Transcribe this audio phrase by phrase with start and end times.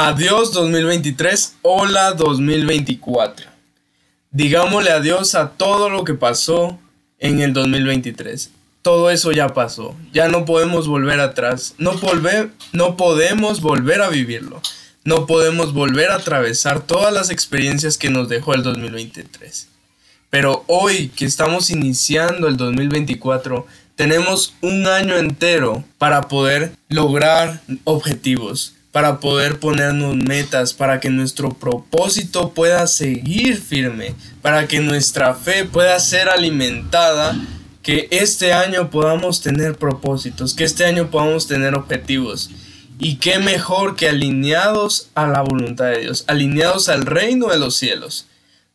[0.00, 3.48] Adiós 2023, hola 2024.
[4.30, 6.78] Digámosle adiós a todo lo que pasó
[7.18, 8.52] en el 2023.
[8.82, 14.08] Todo eso ya pasó, ya no podemos volver atrás, no, volver, no podemos volver a
[14.08, 14.62] vivirlo,
[15.02, 19.66] no podemos volver a atravesar todas las experiencias que nos dejó el 2023.
[20.30, 28.77] Pero hoy que estamos iniciando el 2024, tenemos un año entero para poder lograr objetivos,
[28.98, 34.12] para poder ponernos metas, para que nuestro propósito pueda seguir firme,
[34.42, 37.40] para que nuestra fe pueda ser alimentada,
[37.80, 42.50] que este año podamos tener propósitos, que este año podamos tener objetivos.
[42.98, 47.76] Y qué mejor que alineados a la voluntad de Dios, alineados al reino de los
[47.76, 48.26] cielos.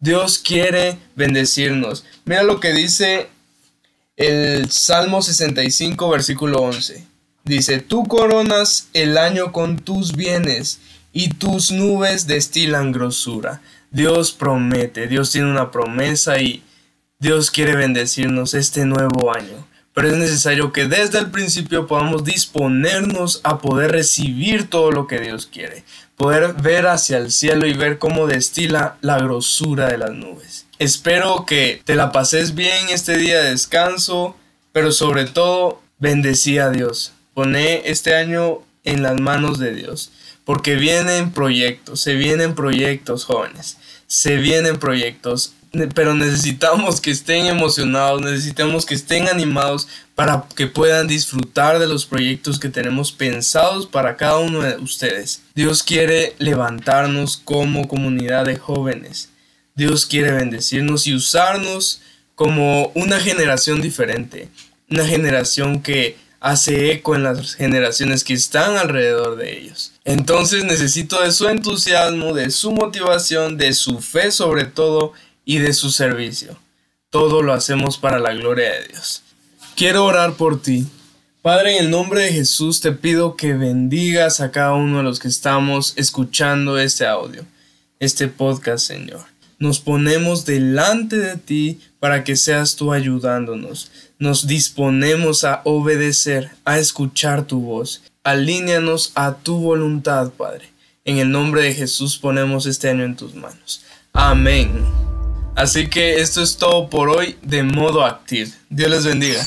[0.00, 2.04] Dios quiere bendecirnos.
[2.24, 3.28] Mira lo que dice
[4.16, 7.06] el Salmo 65, versículo 11.
[7.48, 10.80] Dice, tú coronas el año con tus bienes
[11.14, 13.62] y tus nubes destilan grosura.
[13.90, 16.62] Dios promete, Dios tiene una promesa y
[17.18, 19.66] Dios quiere bendecirnos este nuevo año.
[19.94, 25.18] Pero es necesario que desde el principio podamos disponernos a poder recibir todo lo que
[25.18, 25.84] Dios quiere.
[26.18, 30.66] Poder ver hacia el cielo y ver cómo destila la grosura de las nubes.
[30.78, 34.36] Espero que te la pases bien este día de descanso,
[34.70, 37.14] pero sobre todo bendecí a Dios.
[37.38, 40.10] Poné este año en las manos de Dios,
[40.44, 43.76] porque vienen proyectos, se vienen proyectos jóvenes,
[44.08, 45.52] se vienen proyectos,
[45.94, 52.06] pero necesitamos que estén emocionados, necesitamos que estén animados para que puedan disfrutar de los
[52.06, 55.42] proyectos que tenemos pensados para cada uno de ustedes.
[55.54, 59.28] Dios quiere levantarnos como comunidad de jóvenes.
[59.76, 62.00] Dios quiere bendecirnos y usarnos
[62.34, 64.48] como una generación diferente,
[64.90, 69.92] una generación que hace eco en las generaciones que están alrededor de ellos.
[70.04, 75.12] Entonces necesito de su entusiasmo, de su motivación, de su fe sobre todo
[75.44, 76.56] y de su servicio.
[77.10, 79.22] Todo lo hacemos para la gloria de Dios.
[79.74, 80.86] Quiero orar por ti.
[81.40, 85.18] Padre, en el nombre de Jesús te pido que bendigas a cada uno de los
[85.18, 87.44] que estamos escuchando este audio,
[88.00, 89.37] este podcast, Señor.
[89.58, 93.90] Nos ponemos delante de ti para que seas tú ayudándonos.
[94.18, 98.02] Nos disponemos a obedecer, a escuchar tu voz.
[98.22, 100.68] Alíneanos a tu voluntad, Padre.
[101.04, 103.82] En el nombre de Jesús ponemos este año en tus manos.
[104.12, 104.70] Amén.
[105.56, 108.50] Así que esto es todo por hoy de modo activo.
[108.70, 109.44] Dios les bendiga.